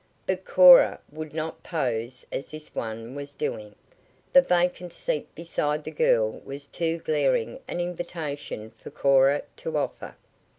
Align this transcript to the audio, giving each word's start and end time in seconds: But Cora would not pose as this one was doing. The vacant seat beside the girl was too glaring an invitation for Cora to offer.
But 0.25 0.45
Cora 0.45 0.99
would 1.11 1.31
not 1.31 1.61
pose 1.61 2.25
as 2.31 2.49
this 2.49 2.73
one 2.73 3.13
was 3.13 3.35
doing. 3.35 3.75
The 4.33 4.41
vacant 4.41 4.93
seat 4.93 5.27
beside 5.35 5.83
the 5.83 5.91
girl 5.91 6.41
was 6.43 6.65
too 6.65 6.97
glaring 6.97 7.59
an 7.67 7.79
invitation 7.79 8.71
for 8.71 8.89
Cora 8.89 9.43
to 9.57 9.77
offer. 9.77 10.15